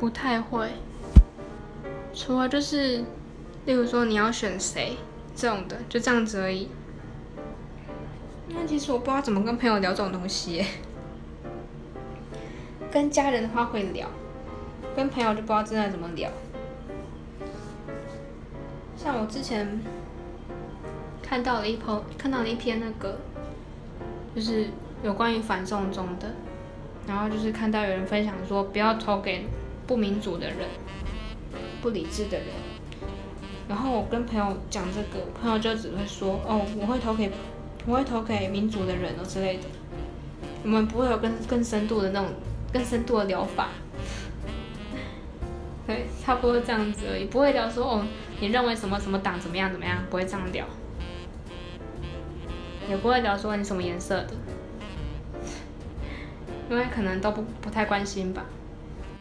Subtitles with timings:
[0.00, 0.70] 不太会，
[2.14, 3.04] 除了就是，
[3.66, 4.96] 例如说你要选谁
[5.36, 6.70] 这种的，就这样子而已。
[8.48, 10.64] 那其实我不知道怎么跟朋友聊这种东西。
[12.90, 14.08] 跟家人的话会聊，
[14.96, 16.30] 跟朋友就不知道真的怎么聊。
[18.96, 19.82] 像我之前
[21.22, 23.18] 看到了一篇，看到了一篇那个，
[24.34, 24.68] 就是
[25.02, 26.32] 有关于反送中的，
[27.06, 29.46] 然后就是看到有人分享说，不要投给
[29.90, 30.68] 不民主的人、
[31.82, 32.46] 不理智的人。
[33.68, 37.28] 然后我跟朋友讲这个，朋友就只会说，哦，我会投给，
[37.86, 39.64] 我会投给民主的人哦之类的。
[40.62, 42.28] 我们不会有更更深度的那种
[42.72, 43.70] 更深度的疗法。
[45.88, 48.04] 对，差不多这样子而已，不会聊说哦，
[48.38, 50.64] 你认为什么什么党怎么样怎么样，不会这样聊，
[52.88, 54.34] 也不会聊说你什么颜色的，
[56.70, 58.44] 因为可能都不不太关心吧。